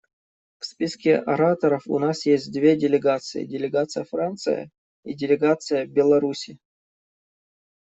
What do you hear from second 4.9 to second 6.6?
и делегация Беларуси.